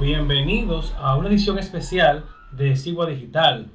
[0.00, 3.66] bienvenidos a una edición especial de Sigua Digital,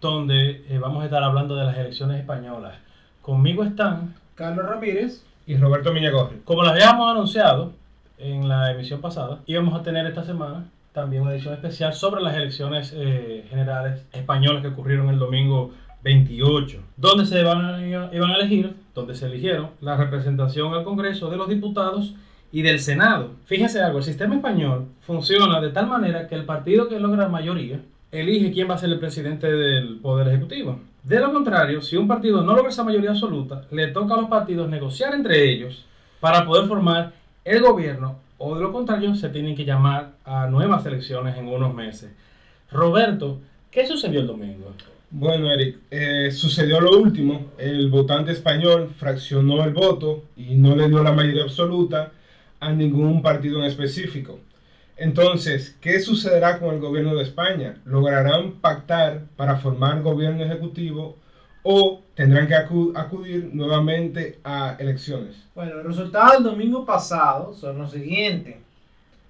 [0.00, 2.78] donde eh, vamos a estar hablando de las elecciones españolas.
[3.20, 6.38] Conmigo están Carlos Ramírez y Roberto Miñagorri.
[6.46, 7.74] Como lo habíamos anunciado
[8.16, 10.64] en la emisión pasada, íbamos a tener esta semana
[10.94, 15.72] también una edición especial sobre las elecciones eh, generales españolas que ocurrieron el domingo
[16.02, 21.36] 28, donde se iban, iban a elegir, donde se eligieron la representación al Congreso de
[21.36, 22.14] los diputados
[22.52, 23.32] y del Senado.
[23.44, 27.80] Fíjense algo, el sistema español funciona de tal manera que el partido que logra mayoría
[28.10, 30.80] elige quién va a ser el presidente del Poder Ejecutivo.
[31.04, 34.28] De lo contrario, si un partido no logra esa mayoría absoluta, le toca a los
[34.28, 35.86] partidos negociar entre ellos
[36.18, 37.12] para poder formar
[37.44, 41.74] el gobierno o de lo contrario se tienen que llamar a nuevas elecciones en unos
[41.74, 42.10] meses.
[42.70, 43.38] Roberto,
[43.70, 44.72] ¿qué sucedió el domingo?
[45.10, 47.48] Bueno, Eric, eh, sucedió lo último.
[47.58, 52.12] El votante español fraccionó el voto y no le dio la mayoría absoluta
[52.60, 54.38] a ningún partido en específico.
[54.96, 57.80] Entonces, ¿qué sucederá con el gobierno de España?
[57.86, 61.16] ¿Lograrán pactar para formar gobierno ejecutivo
[61.62, 65.36] o tendrán que acudir nuevamente a elecciones?
[65.54, 68.56] Bueno, los resultados del domingo pasado son los siguientes.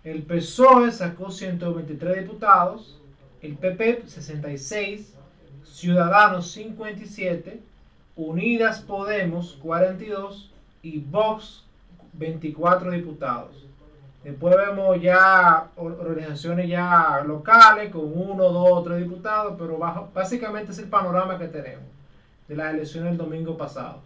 [0.02, 2.98] El PSOE sacó 123 diputados,
[3.40, 5.14] el PP 66,
[5.64, 7.60] Ciudadanos 57,
[8.16, 10.50] Unidas Podemos 42
[10.82, 11.64] y Vox
[12.12, 13.66] 24 diputados.
[14.22, 19.78] Después vemos ya organizaciones ya locales con uno, dos tres diputados, pero
[20.12, 21.84] básicamente es el panorama que tenemos
[22.46, 24.02] de las elecciones del domingo pasado.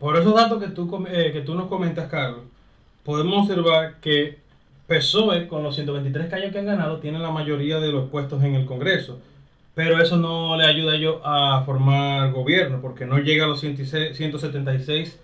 [0.00, 2.44] Por esos datos que tú, eh, que tú nos comentas, Carlos,
[3.04, 4.38] podemos observar que
[4.86, 8.54] PSOE, con los 123 calles que han ganado, tiene la mayoría de los puestos en
[8.54, 9.18] el Congreso.
[9.74, 13.60] Pero eso no le ayuda a ellos a formar gobierno, porque no llega a los
[13.60, 15.20] 176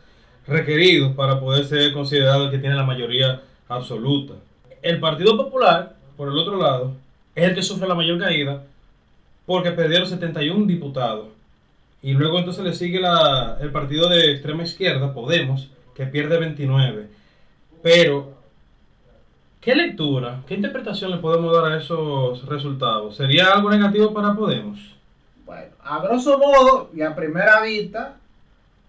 [0.46, 4.34] requeridos para poder ser considerado el que tiene la mayoría absoluta.
[4.82, 6.92] El Partido Popular, por el otro lado,
[7.34, 8.62] es el que sufre la mayor caída
[9.46, 11.28] porque perdieron 71 diputados.
[12.02, 17.08] Y luego entonces le sigue la, el partido de extrema izquierda, Podemos, que pierde 29.
[17.82, 18.34] Pero,
[19.60, 23.16] ¿qué lectura, qué interpretación le podemos dar a esos resultados?
[23.16, 24.78] ¿Sería algo negativo para Podemos?
[25.46, 28.16] Bueno, a grosso modo y a primera vista,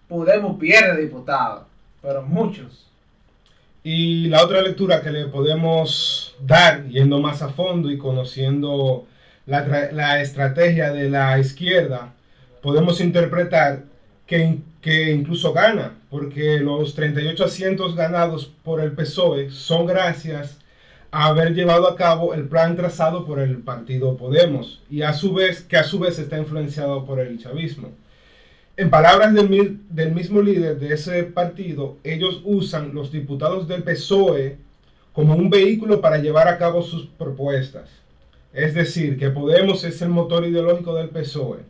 [0.08, 1.64] Podemos pierde diputados,
[2.02, 2.86] pero muchos.
[3.82, 9.06] Y la otra lectura que le podemos dar, yendo más a fondo y conociendo
[9.46, 12.12] la, la estrategia de la izquierda,
[12.62, 13.84] podemos interpretar
[14.26, 20.58] que, que, incluso gana, porque los 38 asientos ganados por el PSOE son gracias
[21.12, 25.32] a haber llevado a cabo el plan trazado por el partido Podemos y a su
[25.32, 27.92] vez que a su vez está influenciado por el chavismo.
[28.78, 34.58] En palabras del, mismo líder de ese partido, ellos usan los diputados del PSOE
[35.14, 37.88] como un vehículo para llevar a cabo sus propuestas.
[38.52, 41.60] Es decir, que Podemos es el motor ideológico del PSOE.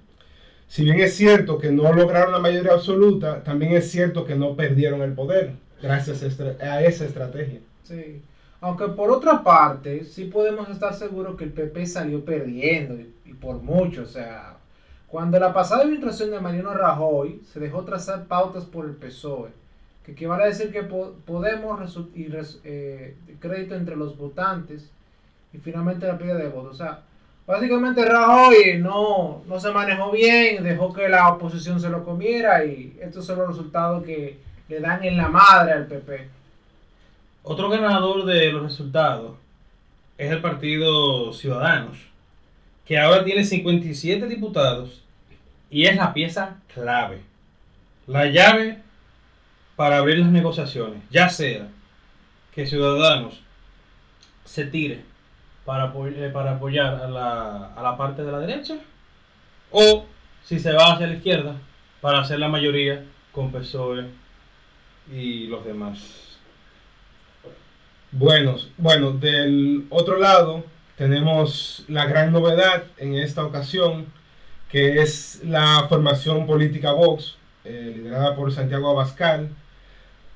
[0.66, 4.56] Si bien es cierto que no lograron la mayoría absoluta, también es cierto que no
[4.56, 6.24] perdieron el poder gracias
[6.60, 7.60] a esa estrategia.
[7.84, 8.20] Sí.
[8.60, 13.34] Aunque por otra parte, sí podemos estar seguros que el PP salió perdiendo y, y
[13.34, 14.02] por mucho.
[14.02, 14.56] O sea,
[15.08, 19.50] cuando la pasada administración de Mariano Rajoy se dejó trazar pautas por el PSOE,
[20.04, 22.28] que equivale a decir que podemos y
[22.64, 24.90] eh, crédito entre los votantes
[25.52, 26.74] y finalmente la pérdida de votos.
[26.74, 27.02] O sea,
[27.46, 32.98] básicamente Rajoy no, no se manejó bien, dejó que la oposición se lo comiera y
[33.00, 36.28] estos son los resultados que le dan en la madre al PP.
[37.44, 39.36] Otro ganador de los resultados
[40.18, 42.15] es el partido Ciudadanos
[42.86, 45.02] que ahora tiene 57 diputados
[45.70, 47.20] y es la pieza clave,
[48.06, 48.78] la llave
[49.74, 51.68] para abrir las negociaciones, ya sea
[52.54, 53.40] que Ciudadanos
[54.44, 55.02] se tire
[55.64, 58.76] para, eh, para apoyar a la, a la parte de la derecha
[59.70, 60.06] o
[60.44, 61.56] si se va hacia la izquierda
[62.00, 64.06] para hacer la mayoría con PSOE
[65.12, 66.38] y los demás.
[68.12, 70.64] Bueno, bueno, del otro lado,
[70.96, 74.06] tenemos la gran novedad en esta ocasión,
[74.70, 79.50] que es la formación política Vox, eh, liderada por Santiago Abascal,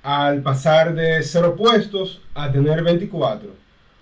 [0.02, 3.48] al pasar de cero puestos a tener 24.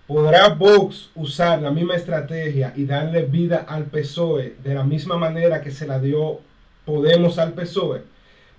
[0.06, 5.60] ¿Podrá Vox usar la misma estrategia y darle vida al PSOE de la misma manera
[5.60, 6.40] que se la dio
[6.84, 8.02] Podemos al PSOE?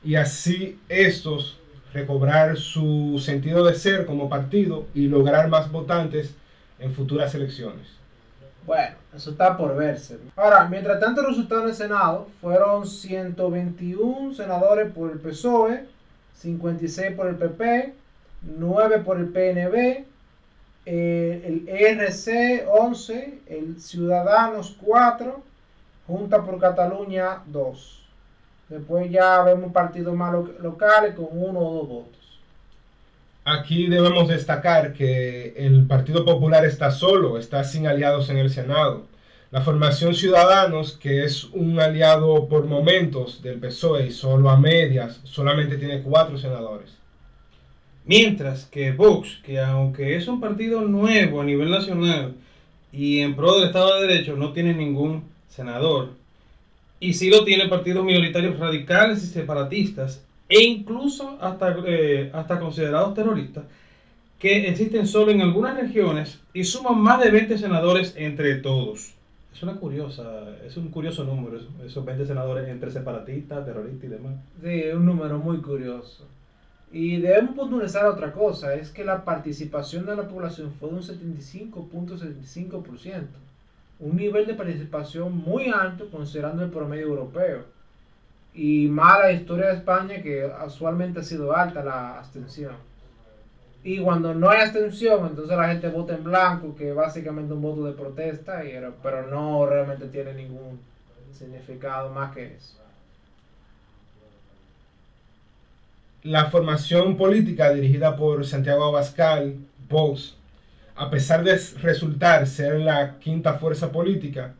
[0.03, 1.57] Y así estos
[1.93, 6.35] recobrar su sentido de ser como partido y lograr más votantes
[6.79, 7.87] en futuras elecciones.
[8.65, 10.19] Bueno, eso está por verse.
[10.35, 15.85] Ahora, mientras tanto, los resultados en el Senado fueron 121 senadores por el PSOE,
[16.35, 17.93] 56 por el PP,
[18.57, 20.05] 9 por el PNB,
[20.85, 25.43] el ERC 11, el Ciudadanos 4,
[26.07, 27.95] Junta por Cataluña 2.
[28.69, 32.28] Después ya vemos partidos más lo- locales con uno o dos votos.
[33.45, 39.07] Aquí debemos destacar que el Partido Popular está solo, está sin aliados en el Senado.
[39.51, 45.21] La formación Ciudadanos, que es un aliado por momentos del PSOE y solo a medias,
[45.23, 46.91] solamente tiene cuatro senadores.
[48.05, 52.35] Mientras que Vox, que aunque es un partido nuevo a nivel nacional
[52.91, 56.09] y en pro del Estado de Derecho, no tiene ningún senador.
[56.99, 63.13] Y sí lo tienen partidos minoritarios radicales y separatistas, e incluso hasta, eh, hasta considerados
[63.13, 63.65] terroristas,
[64.39, 69.13] que existen solo en algunas regiones y suman más de 20 senadores entre todos.
[69.53, 70.23] Es una curiosa,
[70.65, 74.33] es un curioso número, eso- esos 20 senadores entre separatistas, terroristas y demás.
[74.61, 76.25] Sí, es un número muy curioso.
[76.91, 81.03] Y debemos puntualizar otra cosa, es que la participación de la población fue de un
[81.03, 83.27] 75.75%,
[83.99, 87.63] un nivel de participación muy alto considerando el promedio europeo.
[88.53, 92.73] Y más la historia de España que usualmente ha sido alta la abstención.
[93.83, 97.85] Y cuando no hay abstención, entonces la gente vota en blanco, que básicamente un voto
[97.85, 100.79] de protesta, y era- pero no realmente tiene ningún
[101.31, 102.75] significado más que eso.
[106.23, 109.55] La formación política dirigida por Santiago Abascal,
[109.87, 110.35] Vox,
[110.97, 114.53] a pesar de resultar ser la quinta fuerza política,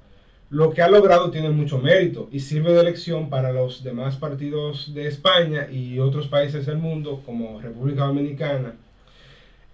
[0.49, 4.93] lo que ha logrado tiene mucho mérito y sirve de lección para los demás partidos
[4.93, 8.75] de España y otros países del mundo como República Dominicana.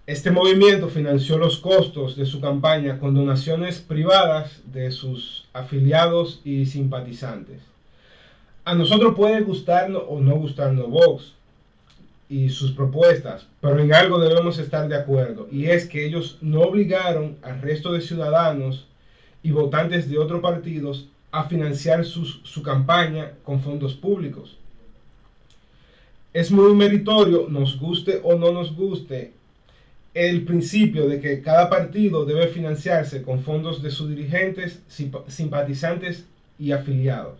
[0.06, 6.66] Este movimiento financió los costos de su campaña con donaciones privadas de sus afiliados y
[6.66, 7.62] simpatizantes.
[8.64, 11.36] A nosotros puede gustarnos o no gustarnos Vox,
[12.28, 16.62] y sus propuestas, pero en algo debemos estar de acuerdo, y es que ellos no
[16.62, 18.86] obligaron al resto de ciudadanos
[19.46, 24.56] y votantes de otros partidos a financiar su campaña con fondos públicos.
[26.32, 29.32] Es muy meritorio, nos guste o no nos guste,
[30.14, 36.24] el principio de que cada partido debe financiarse con fondos de sus dirigentes, simpa- simpatizantes
[36.58, 37.38] y afiliados.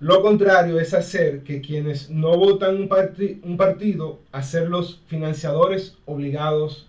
[0.00, 5.96] Lo contrario es hacer que quienes no votan un, parti- un partido, hacer los financiadores
[6.06, 6.86] obligados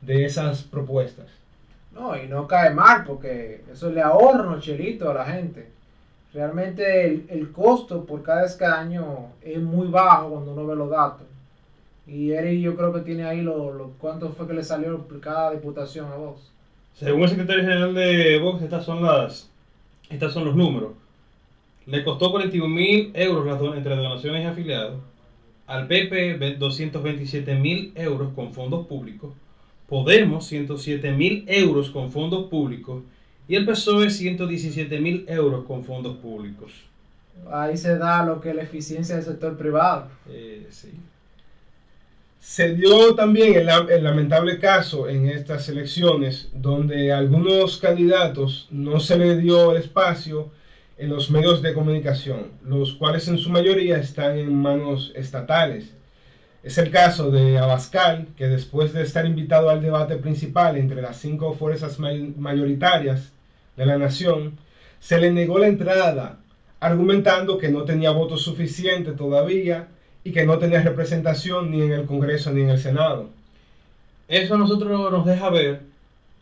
[0.00, 1.26] de esas propuestas.
[1.98, 5.68] No, y no cae mal porque eso le ahorra unos chelitos a la gente.
[6.34, 11.26] Realmente el, el costo por cada escaño es muy bajo cuando uno ve los datos.
[12.06, 15.52] Y Eric yo creo que tiene ahí lo, lo- cuánto fue que le salió cada
[15.52, 16.52] diputación a vos.
[16.94, 19.50] Según el secretario general de Vox, estas son las,
[20.10, 20.92] estas son los números.
[21.86, 25.00] Le costó 41 mil euros entre donaciones y afiliados.
[25.66, 29.30] Al PP, ve- 227 mil euros con fondos públicos.
[29.88, 33.02] Podemos, 107 mil euros con fondos públicos.
[33.48, 36.72] Y el PSOE, 117 mil euros con fondos públicos.
[37.50, 40.08] Ahí se da lo que es la eficiencia del sector privado.
[40.28, 40.90] Eh, sí.
[42.40, 48.68] Se dio también el, lam- el lamentable caso en estas elecciones donde a algunos candidatos
[48.70, 50.48] no se le dio el espacio
[50.98, 55.92] en los medios de comunicación, los cuales en su mayoría están en manos estatales.
[56.66, 61.16] Es el caso de Abascal, que después de estar invitado al debate principal entre las
[61.16, 63.32] cinco fuerzas may- mayoritarias
[63.76, 64.58] de la nación,
[64.98, 66.24] se le negó la entrada,
[66.80, 69.86] argumentando que no tenía votos suficientes todavía
[70.24, 73.30] y que no tenía representación ni en el Congreso ni en el Senado.
[74.26, 75.82] Eso a nosotros nos deja ver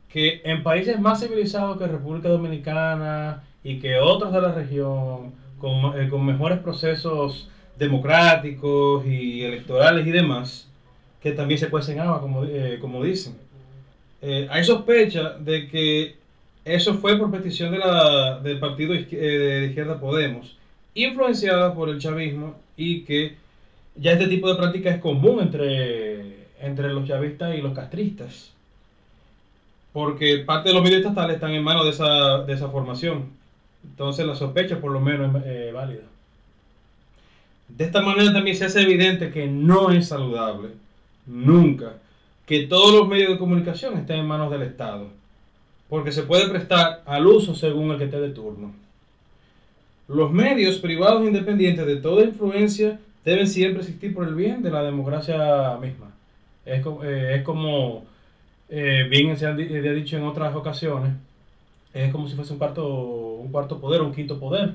[0.09, 6.01] que en países más civilizados que República Dominicana y que otros de la región, con,
[6.01, 10.69] eh, con mejores procesos democráticos y electorales y demás,
[11.21, 13.37] que también se cuecen agua, como, eh, como dicen.
[14.23, 16.17] Eh, hay sospecha de que
[16.65, 20.57] eso fue por petición de la, del partido eh, de izquierda Podemos,
[20.95, 23.37] influenciada por el chavismo y que
[23.97, 28.51] ya este tipo de práctica es común entre, entre los chavistas y los castristas.
[29.93, 33.31] Porque parte de los medios estatales están en manos de esa, de esa formación.
[33.85, 36.03] Entonces la sospecha por lo menos es válida.
[37.69, 40.71] De esta manera también se hace evidente que no es saludable,
[41.27, 41.95] nunca,
[42.47, 45.09] que todos los medios de comunicación estén en manos del Estado.
[45.89, 48.73] Porque se puede prestar al uso según el que esté de turno.
[50.09, 54.83] Los medios privados independientes de toda influencia deben siempre existir por el bien de la
[54.83, 56.11] democracia misma.
[56.65, 58.05] Es, eh, como
[58.69, 61.13] eh, bien se ha, ha dicho en otras ocasiones,
[61.93, 64.75] es como si fuese un cuarto, un cuarto poder, un quinto poder,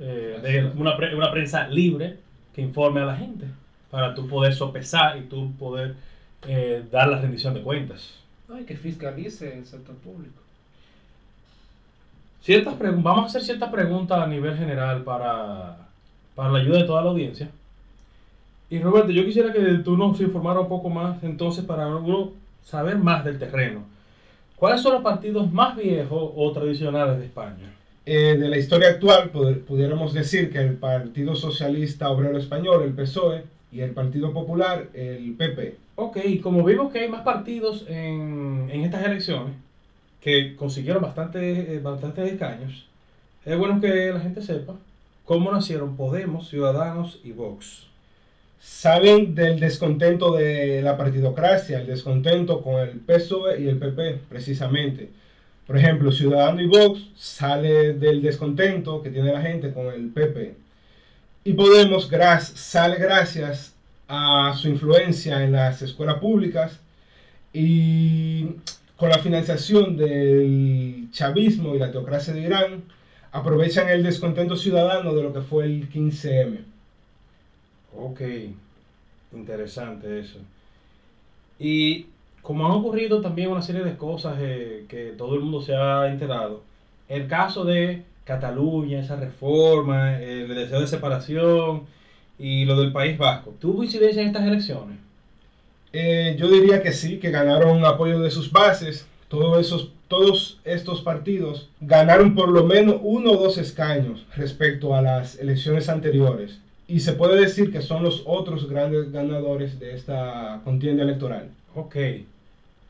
[0.00, 2.18] eh, de una, pre- una prensa libre
[2.54, 3.46] que informe a la gente,
[3.90, 5.94] para tú poder sopesar y tú poder
[6.46, 8.20] eh, dar la rendición de cuentas.
[8.48, 10.40] No, No, y que fiscalice el sector público.
[12.42, 15.78] Ciertas vamos a hacer ciertas preguntas a nivel general para,
[16.34, 17.48] para la ayuda de toda la audiencia.
[18.68, 22.32] Y Roberto, yo quisiera que tú nos informaras un poco más entonces para uno
[22.62, 23.84] saber más del terreno.
[24.56, 27.72] ¿Cuáles son los partidos más viejos o tradicionales de España?
[28.06, 33.44] Eh, de la historia actual, pudiéramos decir que el Partido Socialista Obrero Español, el PSOE,
[33.74, 35.76] y el Partido Popular, el PP.
[35.96, 39.54] Ok, y como vimos que hay más partidos en, en estas elecciones
[40.20, 42.86] que consiguieron bastante, eh, bastantes escaños,
[43.44, 44.74] es bueno que la gente sepa
[45.24, 47.86] cómo nacieron Podemos, Ciudadanos y Vox.
[48.60, 55.10] Saben del descontento de la partidocracia, el descontento con el PSOE y el PP, precisamente.
[55.66, 60.54] Por ejemplo, Ciudadano y Vox sale del descontento que tiene la gente con el PP.
[61.44, 62.10] Y Podemos
[62.54, 63.74] sale gracias
[64.08, 66.80] a su influencia en las escuelas públicas
[67.52, 68.46] y
[68.96, 72.84] con la financiación del chavismo y la teocracia de Irán,
[73.32, 76.58] aprovechan el descontento ciudadano de lo que fue el 15M.
[77.96, 78.20] Ok,
[79.32, 80.38] interesante eso.
[81.58, 82.06] Y
[82.44, 86.08] como han ocurrido también una serie de cosas eh, que todo el mundo se ha
[86.08, 86.62] enterado,
[87.08, 91.84] el caso de Cataluña, esa reforma, el deseo de separación
[92.38, 94.98] y lo del País Vasco, ¿tuvo incidencia en estas elecciones?
[95.94, 99.06] Eh, yo diría que sí, que ganaron apoyo de sus bases.
[99.28, 105.00] Todos, esos, todos estos partidos ganaron por lo menos uno o dos escaños respecto a
[105.00, 106.58] las elecciones anteriores.
[106.86, 111.48] Y se puede decir que son los otros grandes ganadores de esta contienda electoral.
[111.74, 111.96] Ok.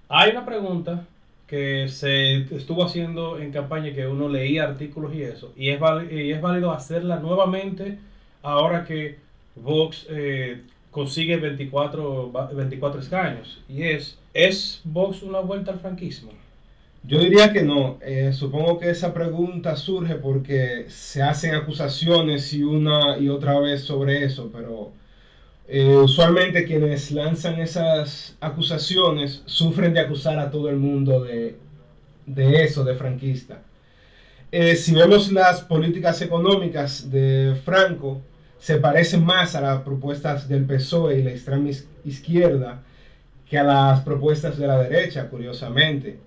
[0.09, 1.07] Hay una pregunta
[1.47, 5.81] que se estuvo haciendo en campaña que uno leía artículos y eso, y es,
[6.11, 7.99] y es válido hacerla nuevamente
[8.43, 9.19] ahora que
[9.55, 13.63] Vox eh, consigue 24, va- 24 escaños.
[13.69, 16.33] Y es, ¿es Vox una vuelta al franquismo?
[17.03, 17.99] Yo diría que no.
[18.03, 23.85] Eh, supongo que esa pregunta surge porque se hacen acusaciones y una y otra vez
[23.85, 24.93] sobre eso, pero
[25.67, 31.57] eh, usualmente quienes lanzan esas acusaciones sufren de acusar a todo el mundo de,
[32.27, 33.63] de eso, de franquista.
[34.53, 38.21] Eh, si vemos las políticas económicas de Franco,
[38.59, 42.83] se parecen más a las propuestas del PSOE y la extrema iz- izquierda
[43.49, 46.19] que a las propuestas de la derecha, curiosamente.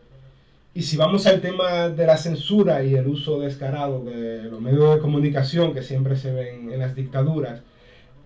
[0.74, 4.94] Y si vamos al tema de la censura y el uso descarado de los medios
[4.94, 7.62] de comunicación que siempre se ven en las dictaduras,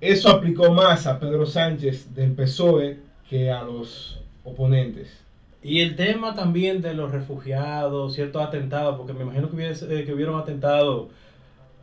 [0.01, 2.97] eso aplicó más a Pedro Sánchez del PSOE
[3.29, 5.17] que a los oponentes.
[5.63, 10.03] Y el tema también de los refugiados, ciertos atentados, porque me imagino que, hubiese- eh,
[10.05, 11.07] que hubieron atentados.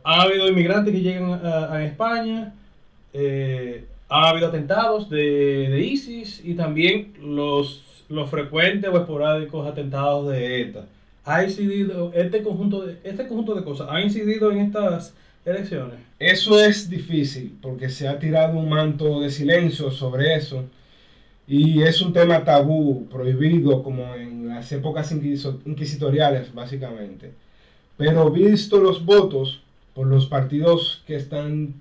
[0.03, 2.53] Ha habido inmigrantes que llegan a, España,
[3.13, 10.29] eh, ha habido atentados de, de ISIS y también los, los frecuentes o esporádicos atentados
[10.29, 10.85] de ETA.
[11.25, 13.87] ¿Ha incidido este conjunto de, este conjunto de cosas?
[13.91, 15.13] ¿Ha incidido en estas
[15.45, 15.99] elecciones?
[16.19, 20.65] Eso es difícil porque se ha tirado un manto de silencio sobre eso
[21.47, 27.33] y es un tema tabú, prohibido como en las épocas inquisitoriales básicamente.
[27.97, 29.61] Pero visto los votos
[29.93, 31.73] por los partidos que están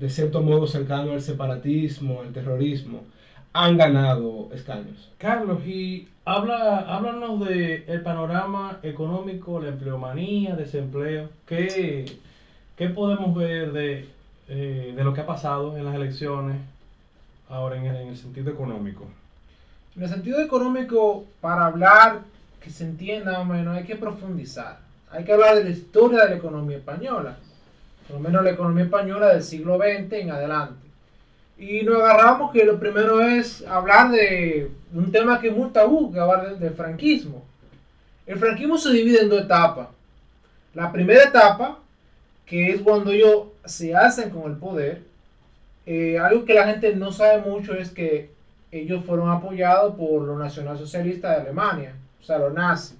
[0.00, 3.02] de cierto modo cercanos al separatismo, al terrorismo,
[3.52, 5.10] han ganado escaños.
[5.18, 11.28] Carlos, y habla, háblanos de el panorama económico, la empleomanía, desempleo.
[11.46, 12.06] ¿Qué,
[12.80, 14.08] qué podemos ver de,
[14.48, 16.56] eh, de lo que ha pasado en las elecciones
[17.50, 19.06] ahora en en el sentido económico?
[19.94, 22.20] En el sentido económico, para hablar
[22.58, 24.78] que se entienda más o menos, hay que profundizar.
[25.10, 27.36] Hay que hablar de la historia de la economía española.
[28.06, 30.86] Por lo menos la economía española del siglo XX en adelante.
[31.58, 36.10] Y nos agarramos que lo primero es hablar de un tema que es muy tabú,
[36.10, 37.44] que hablar del, del franquismo.
[38.24, 39.88] El franquismo se divide en dos etapas.
[40.72, 41.80] La primera etapa,
[42.50, 45.02] que es cuando ellos se hacen con el poder,
[45.86, 48.28] eh, algo que la gente no sabe mucho es que
[48.72, 52.96] ellos fueron apoyados por los nacionalsocialistas de Alemania, o sea, los nazis.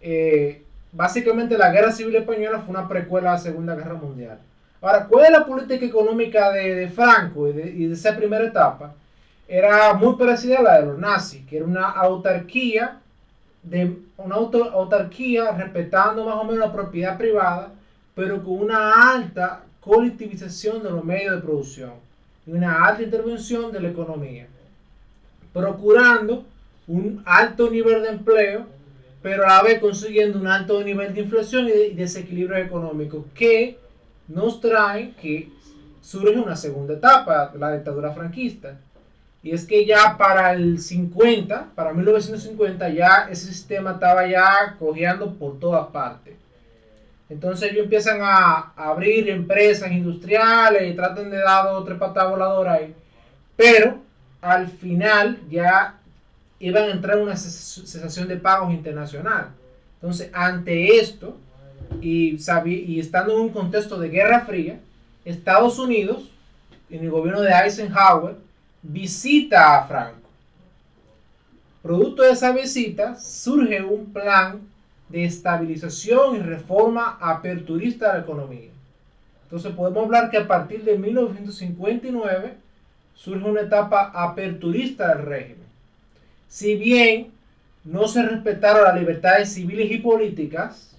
[0.00, 0.62] Eh,
[0.92, 4.38] básicamente la guerra civil española fue una precuela a la Segunda Guerra Mundial.
[4.80, 8.94] Ahora, ¿cuál es la política económica de, Franco y de, esa primera etapa?
[9.46, 12.96] Era muy parecida a la de los nazis, que era una autarquía,
[13.62, 17.72] de, una autarquía respetando más o menos la propiedad privada,
[18.18, 21.92] pero con una alta colectivización de los medios de producción
[22.44, 24.48] y una alta intervención de la economía,
[25.52, 26.44] procurando
[26.88, 28.66] un alto nivel de empleo,
[29.22, 33.24] pero a la vez consiguiendo un alto nivel de inflación y de- y desequilibrio económico
[33.34, 33.78] que
[34.26, 35.50] nos trae que
[36.00, 38.80] surge una segunda etapa, la dictadura franquista.
[39.44, 45.34] Y es que ya para el 50, para 1950, ya ese sistema estaba ya cojeando
[45.34, 46.34] por todas partes.
[47.30, 52.94] Entonces ellos empiezan a abrir empresas industriales y tratan de dar otra patada voladora ahí.
[53.56, 53.98] Pero
[54.40, 55.98] al final ya
[56.58, 59.48] iban a entrar en una cesación de pagos internacional.
[60.00, 61.36] Entonces, ante esto,
[62.00, 64.78] y, y estando en un contexto de guerra fría,
[65.24, 66.30] Estados Unidos,
[66.88, 68.36] en el gobierno de Eisenhower,
[68.82, 70.28] visita a Franco.
[71.82, 74.60] Producto de esa visita surge un plan
[75.08, 78.70] de estabilización y reforma aperturista de la economía.
[79.44, 82.54] Entonces podemos hablar que a partir de 1959
[83.14, 85.66] surge una etapa aperturista del régimen.
[86.48, 87.28] Si bien
[87.84, 90.94] no se respetaron las libertades civiles y políticas,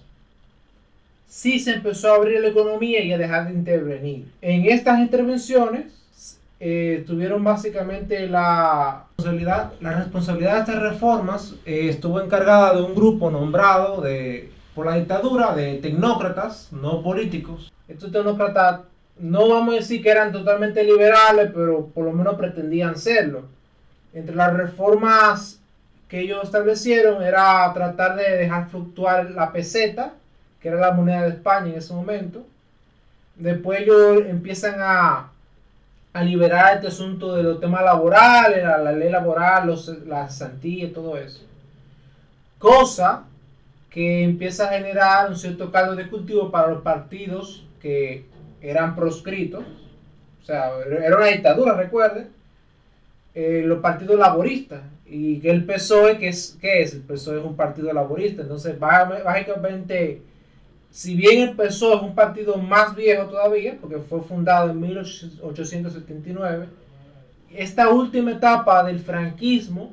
[1.28, 4.26] sí se empezó a abrir la economía y a dejar de intervenir.
[4.42, 12.20] En estas intervenciones eh, tuvieron básicamente la responsabilidad, la responsabilidad de estas reformas eh, estuvo
[12.20, 17.70] encargada de un grupo nombrado de, por la dictadura de tecnócratas, no políticos.
[17.86, 18.80] Estos tecnócratas
[19.18, 23.42] no vamos a decir que eran totalmente liberales, pero por lo menos pretendían serlo.
[24.14, 25.60] Entre las reformas
[26.08, 30.14] que ellos establecieron era tratar de dejar fluctuar la peseta,
[30.60, 32.44] que era la moneda de España en ese momento.
[33.36, 35.29] Después ellos empiezan a
[36.12, 40.28] a liberar este asunto de los temas laborales, la, la ley laboral, los, la
[40.62, 41.42] y todo eso.
[42.58, 43.24] Cosa
[43.90, 48.24] que empieza a generar un cierto caldo de cultivo para los partidos que
[48.60, 49.64] eran proscritos.
[50.42, 52.28] O sea, era una dictadura, recuerden.
[53.34, 54.82] Eh, los partidos laboristas.
[55.06, 56.56] Y que el PSOE, ¿qué es?
[56.60, 56.94] ¿qué es?
[56.94, 58.42] El PSOE es un partido laborista.
[58.42, 60.22] Entonces, básicamente
[60.90, 66.66] si bien PSOE es un partido más viejo todavía, porque fue fundado en 1879,
[67.54, 69.92] esta última etapa del franquismo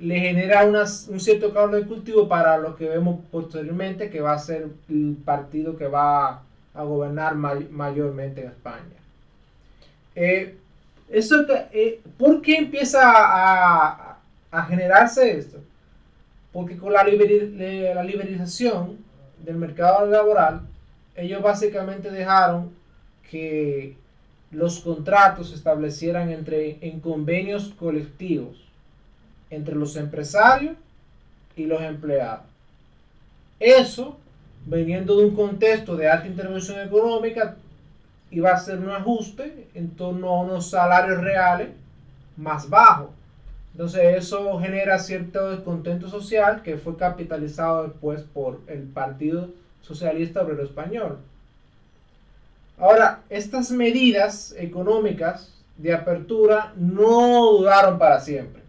[0.00, 4.38] le genera un cierto caldo de cultivo para lo que vemos posteriormente, que va a
[4.38, 6.42] ser el partido que va
[6.74, 8.96] a gobernar mayormente en España.
[10.14, 10.56] Eh,
[11.08, 14.20] eso, eh, ¿Por qué empieza a,
[14.68, 15.58] generarse esto?
[16.52, 18.98] Porque con la, la liberalización
[19.44, 20.62] del mercado laboral,
[21.14, 22.70] ellos básicamente dejaron
[23.30, 23.96] que
[24.50, 28.64] los contratos se establecieran entre, en convenios colectivos
[29.50, 30.76] entre los empresarios
[31.56, 32.44] y los empleados.
[33.60, 34.16] Eso,
[34.66, 37.56] veniendo de un contexto de alta intervención económica,
[38.30, 41.68] iba a ser un ajuste en torno a unos salarios reales
[42.36, 43.10] más bajos.
[43.74, 49.48] Entonces eso genera cierto descontento social que fue capitalizado después por el Partido
[49.82, 51.18] Socialista Obrero Español.
[52.78, 58.62] Ahora, estas medidas económicas de apertura no duraron para siempre.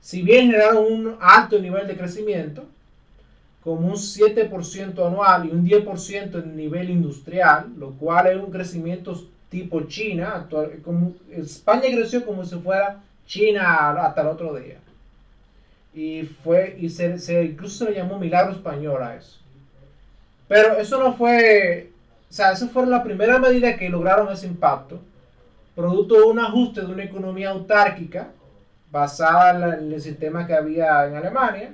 [0.00, 2.64] Si bien generaron un alto nivel de crecimiento,
[3.62, 9.14] como un 7% anual y un 10% en nivel industrial, lo cual es un crecimiento
[9.50, 10.48] tipo China.
[11.30, 14.76] España creció como si fuera China hasta el otro día.
[15.94, 19.38] Y fue, y se, incluso se le llamó milagro español a eso.
[20.48, 21.90] Pero eso no fue,
[22.28, 25.00] o sea, eso fue la primera medida que lograron ese impacto,
[25.74, 28.28] producto de un ajuste de una economía autárquica
[28.90, 31.72] basada en el sistema que había en Alemania,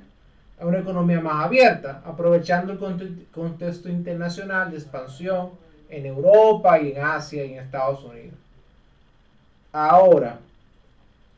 [0.61, 5.49] a una economía más abierta, aprovechando el contexto internacional de expansión
[5.89, 8.35] en Europa y en Asia y en Estados Unidos.
[9.73, 10.39] Ahora,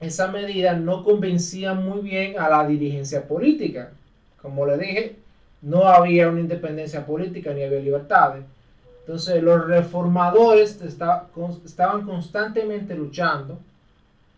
[0.02, 3.92] esa medida no convencía muy bien a la dirigencia política.
[4.42, 5.16] Como le dije,
[5.62, 8.44] no había una independencia política ni había libertades.
[9.02, 13.60] Entonces los reformadores estaban constantemente luchando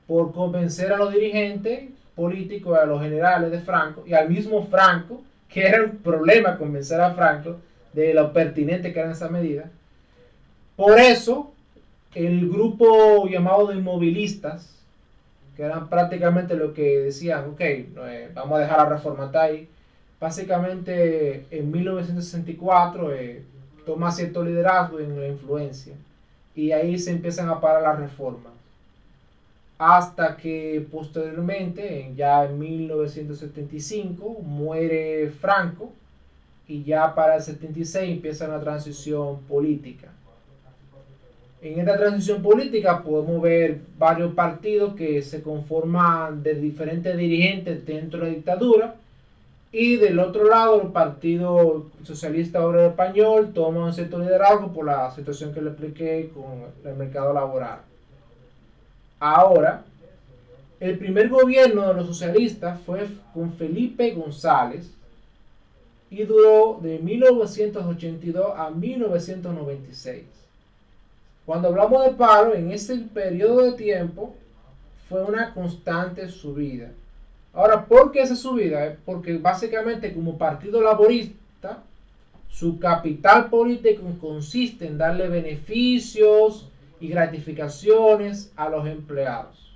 [0.06, 5.22] por convencer a los dirigentes políticos, a los generales de Franco y al mismo Franco,
[5.48, 7.58] que era un problema convencer a Franco
[7.94, 9.68] de lo pertinente que eran esas medidas.
[10.76, 11.54] Por eso,
[12.16, 14.83] el grupo llamado de inmovilistas,
[15.56, 19.68] que eran prácticamente lo que decían, ok, eh, vamos a dejar la reforma ahí.
[20.20, 23.44] Básicamente en 1964 eh,
[23.86, 25.94] toma cierto liderazgo en la influencia
[26.56, 28.54] y ahí se empiezan a parar las reformas.
[29.78, 35.92] Hasta que posteriormente, ya en 1975, muere Franco
[36.68, 40.10] y ya para el 76 empieza una transición política.
[41.64, 48.20] En esta transición política podemos ver varios partidos que se conforman de diferentes dirigentes dentro
[48.20, 48.96] de la dictadura
[49.72, 55.10] y del otro lado el Partido Socialista Obrero Español toma un cierto liderazgo por la
[55.12, 57.80] situación que le expliqué con el mercado laboral.
[59.22, 59.86] Ahora,
[60.82, 64.92] El primer gobierno de los socialistas fue con Felipe González
[66.10, 70.43] y duró de 1982 a 1996.
[71.46, 74.34] Cuando hablamos de paro, en ese periodo de tiempo
[75.10, 76.92] fue una constante subida.
[77.54, 78.96] Ahora, ¿por qué esa subida?
[79.06, 81.84] Porque básicamente como partido laborista,
[82.50, 86.68] su capital político consiste en darle beneficios
[87.00, 89.74] y gratificaciones a los empleados,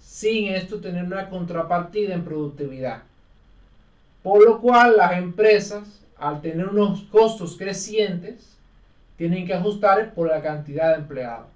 [0.00, 3.02] sin esto tener una contrapartida en productividad.
[4.22, 8.57] Por lo cual las empresas, al tener unos costos crecientes,
[9.18, 11.48] tienen que ajustar por la cantidad de empleados.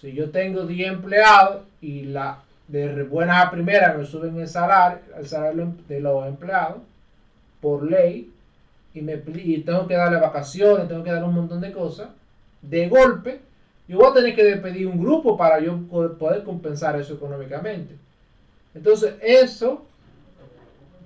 [0.00, 4.98] Si yo tengo 10 empleados y la de buena a primera me suben el salario,
[5.18, 6.82] el salario de los empleados
[7.62, 8.30] por ley
[8.92, 12.08] y, me, y tengo que darle vacaciones, tengo que darle un montón de cosas,
[12.60, 13.40] de golpe,
[13.88, 15.80] yo voy a tener que despedir un grupo para yo
[16.18, 17.96] poder compensar eso económicamente.
[18.74, 19.86] Entonces, eso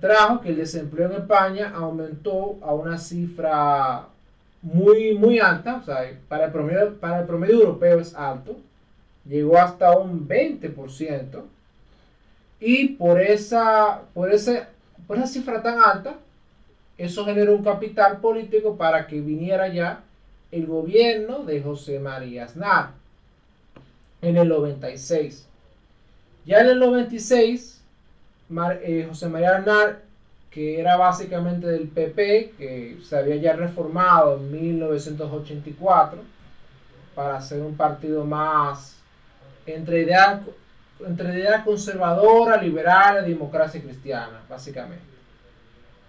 [0.01, 4.09] trajo que el desempleo en España aumentó a una cifra
[4.63, 8.57] muy, muy alta, o sea, para el, promedio, para el promedio europeo es alto,
[9.25, 11.43] llegó hasta un 20%,
[12.59, 14.65] y por esa, por, ese,
[15.05, 16.15] por esa cifra tan alta,
[16.97, 20.03] eso generó un capital político para que viniera ya
[20.51, 22.91] el gobierno de José María Aznar
[24.21, 25.45] en el 96.
[26.45, 27.81] Ya en el 96,
[28.81, 30.03] eh, José María Aznar
[30.53, 36.19] que era básicamente del PP, que se había ya reformado en 1984
[37.15, 38.97] para ser un partido más
[39.65, 40.41] entre ideas
[41.05, 45.03] entre idea conservadora, liberal, democracia cristiana, básicamente.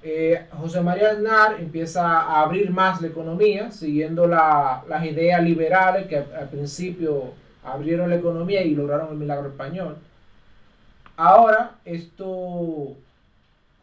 [0.02, 6.18] Eh, José María Aznar empieza a abrir más la economía, siguiendo las ideas liberales que
[6.18, 7.32] al principio
[7.64, 9.96] abrieron la economía y lograron el milagro español.
[11.16, 12.94] Ahora esto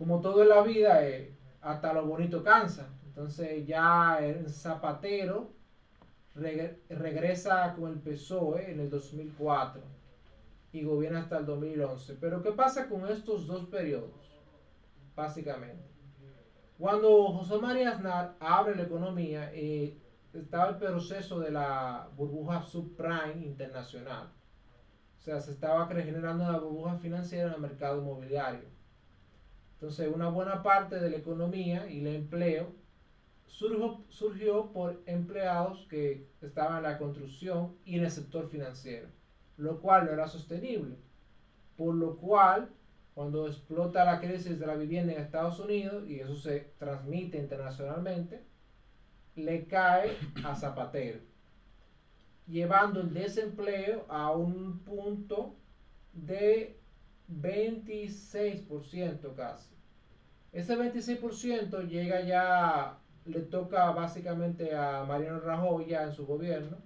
[0.02, 2.90] como todo en la vida, eh, hasta lo bonito cansa.
[3.06, 5.52] Entonces ya el Zapatero
[6.34, 9.84] regresa con el PSOE en el 2004
[10.72, 12.18] y gobierna hasta el 2011.
[12.20, 14.10] Pero ¿qué pasa con estos dos periodos?
[15.16, 15.86] Básicamente.
[16.80, 20.00] Cuando José María Aznar abre la economía, eh,
[20.34, 24.32] estaba el proceso de la burbuja subprime internacional.
[25.20, 28.81] O sea, se estaba generando una burbuja financiera en el mercado inmobiliario.
[29.82, 32.72] Entonces, una buena parte de la economía y el empleo
[33.48, 39.08] surgió, surgió por empleados que estaban en la construcción y en el sector financiero,
[39.58, 40.98] lo cual no era sostenible.
[41.78, 42.70] Por lo cual,
[43.16, 48.44] cuando explota la crisis de la vivienda en Estados Unidos, y eso se transmite internacionalmente,
[49.36, 50.12] le cae
[50.44, 51.22] a Zapatero,
[52.46, 55.56] llevando el desempleo a un punto
[56.14, 56.81] de
[57.40, 59.72] 26% casi.
[60.52, 66.78] Ese 26% llega ya, le toca básicamente a Mariano Rajoy ya en su gobierno,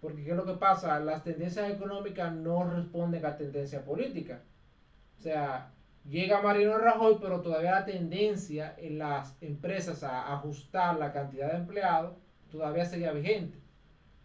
[0.00, 0.98] porque ¿qué es lo que pasa?
[0.98, 4.40] Las tendencias económicas no responden a tendencia política.
[5.18, 5.70] O sea,
[6.08, 11.58] llega Mariano Rajoy, pero todavía la tendencia en las empresas a ajustar la cantidad de
[11.58, 12.16] empleados
[12.50, 13.58] todavía seguía vigente.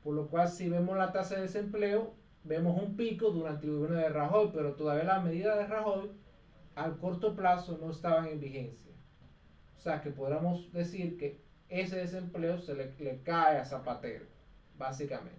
[0.04, 2.14] Por lo cual, si vemos la tasa de desempleo,
[2.48, 6.12] vemos un pico durante el gobierno de Rajoy, pero todavía la medida de Rajoy
[6.76, 8.92] al corto plazo no estaban en vigencia.
[9.78, 14.26] O sea que podríamos decir que ese desempleo se le, cae a Zapatero,
[14.78, 15.38] básicamente.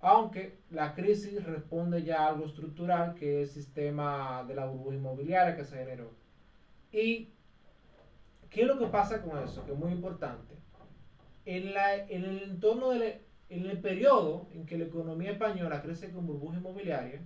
[0.00, 4.96] Aunque la crisis responde ya a algo estructural, que es el sistema de la burbuja
[4.96, 6.10] inmobiliaria que se generó.
[6.92, 7.30] ¿Y
[8.50, 9.64] qué es lo que pasa con eso?
[9.64, 10.54] Que es muy importante.
[11.44, 16.10] En, la, en el entorno de en el periodo en que la economía española crece
[16.10, 17.20] con burbuja inmobiliaria,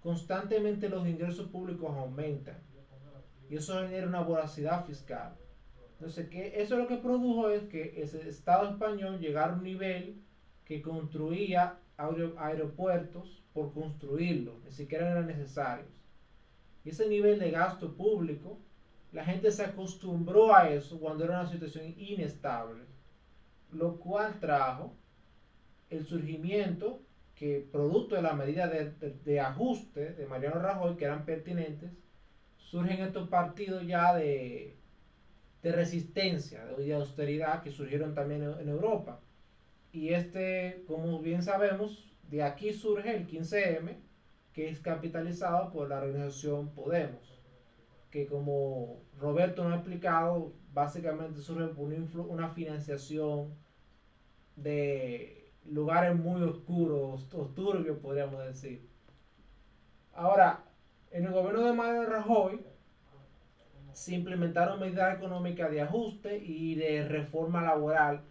[0.00, 2.58] constantemente los ingresos públicos aumentan
[3.50, 5.36] y eso genera una voracidad fiscal.
[5.94, 10.22] Entonces, que eso lo que produjo es que ese Estado español llegara a un nivel
[10.64, 15.90] que construía aeropuertos por construirlos, ni siquiera eran necesarios.
[16.84, 18.56] Y ese nivel de gasto público,
[19.12, 22.84] la gente se acostumbró a eso cuando era una situación inestable,
[23.72, 24.94] lo cual trajo
[25.90, 27.02] el surgimiento
[27.34, 31.90] que producto de la medida de, ajuste de Mariano Rajoy, que eran pertinentes,
[32.58, 34.76] surgen estos partidos ya de,
[35.62, 39.20] resistencia, de, austeridad, que surgieron también en, Europa.
[39.90, 43.96] Y este, como bien sabemos, de aquí surge el 15M,
[44.52, 47.40] que es capitalizado por la organización Podemos,
[48.10, 51.90] que como Roberto nos ha explicado, básicamente surge por
[52.28, 53.54] una financiación
[54.56, 58.88] de lugares muy oscuros o turbios, podríamos decir.
[60.14, 60.64] Ahora,
[61.10, 62.60] en el gobierno de Mario Rajoy
[63.92, 68.22] se implementaron medidas económicas de ajuste y de reforma laboral,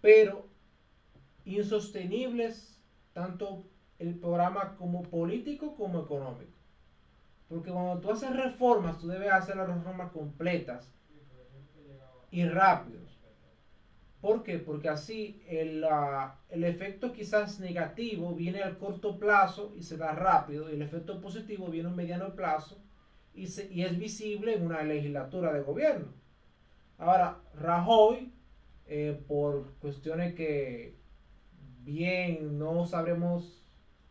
[0.00, 0.46] pero
[1.44, 2.80] insostenibles
[3.12, 3.64] tanto
[3.98, 6.52] el programa como político como económico.
[7.48, 10.90] Porque cuando tú haces reformas, tú debes hacer las reformas completas
[12.30, 13.13] y rápidos.
[14.24, 14.58] ¿Por qué?
[14.58, 15.84] Porque así el,
[16.48, 21.20] el, efecto quizás negativo viene al corto plazo y se da rápido, y el efecto
[21.20, 22.82] positivo viene a un mediano plazo
[23.34, 26.06] y, se, y es visible en una legislatura de gobierno.
[26.96, 28.32] Ahora, Rajoy,
[28.86, 30.96] eh, por cuestiones que
[31.82, 33.68] bien no sabremos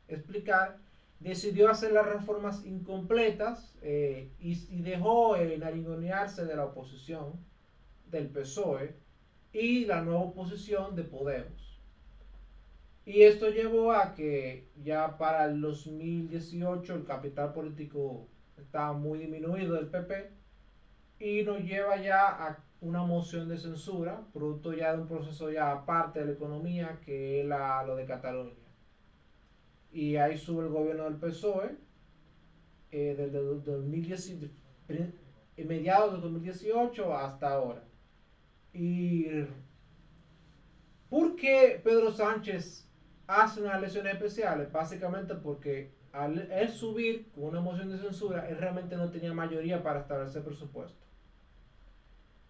[0.08, 0.78] explicar,
[1.22, 7.44] decidió hacer las reformas incompletas eh, y, y, dejó naringonearse de la oposición
[8.12, 9.02] del PSOE
[9.54, 11.80] y la nueva oposición de Podemos.
[13.06, 19.76] Y esto llevó a que ya para el 2018 el capital político estaba muy disminuido
[19.76, 20.32] del PP
[21.20, 25.72] y nos lleva ya a una moción de censura, producto ya de un proceso ya
[25.72, 28.56] aparte de la economía que es la, lo de Cataluña.
[29.92, 31.76] Y ahí sube el gobierno del PSOE
[32.92, 34.50] eh, desde 2018,
[35.58, 37.84] mediados de 2018 hasta ahora.
[38.74, 39.28] ¿Y
[41.10, 42.88] por qué Pedro Sánchez
[43.28, 44.72] hace unas elecciones especiales?
[44.72, 50.02] Básicamente porque al subir con una moción de censura, él realmente no tenía mayoría para
[50.02, 50.98] establecer presupuesto.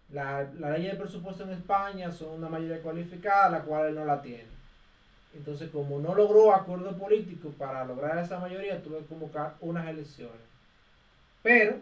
[0.10, 4.06] La, la ley de presupuesto en España son una mayoría cualificada, la cual él no
[4.06, 4.54] la tiene.
[5.34, 10.36] Entonces, como no logró acuerdo político para lograr esa mayoría, tuvo que convocar unas elecciones.
[11.42, 11.78] Pero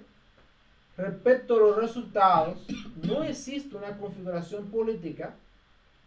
[1.02, 2.60] Respecto a los resultados,
[3.02, 5.34] no existe una configuración política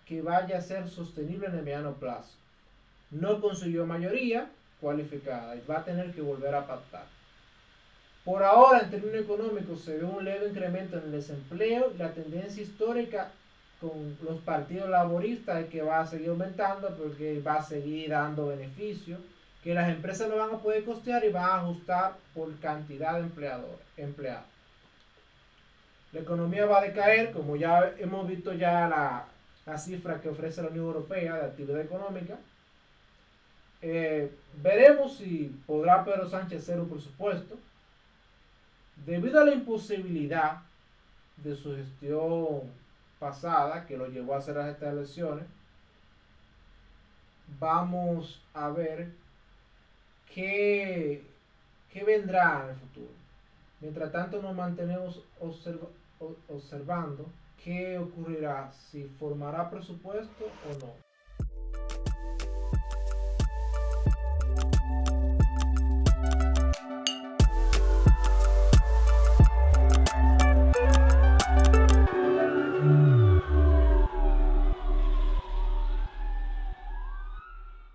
[0.06, 2.36] que vaya a ser sostenible en el mediano plazo.
[3.10, 4.48] No consiguió mayoría
[4.80, 7.06] cualificada y va a tener que volver a pactar.
[8.24, 12.12] Por ahora, en términos económicos, se ve un leve incremento en el desempleo y la
[12.12, 13.32] tendencia histórica
[13.80, 18.46] con los partidos laboristas es que va a seguir aumentando porque va a seguir dando
[18.46, 19.18] beneficios
[19.64, 23.26] que las empresas no van a poder costear y van a ajustar por cantidad de
[23.96, 24.53] empleados.
[26.14, 29.24] La economía va a decaer, como ya hemos visto ya la,
[29.66, 32.38] la cifra que ofrece la Unión Europea de actividad económica.
[33.82, 37.56] Eh, veremos si podrá Pedro Sánchez hacer un presupuesto.
[39.04, 40.62] Debido a la imposibilidad
[41.38, 42.60] de su gestión
[43.18, 45.46] pasada, que lo llevó a hacer estas elecciones,
[47.58, 49.08] vamos a ver
[50.32, 51.24] qué,
[51.92, 53.10] qué vendrá en el futuro.
[53.80, 61.13] Mientras tanto nos mantenemos observando observando qué ocurrirá, si formará presupuesto o no.